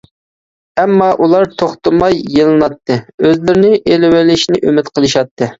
ئەمما 0.83 1.09
ئۇلار 1.25 1.45
توختىماي 1.63 2.17
يېلىناتتى، 2.37 2.97
ئۆزلىرىنى 3.27 3.73
ئېلىۋېلىشنى 3.85 4.65
ئۈمىد 4.67 4.95
قىلىشاتتى. 4.99 5.49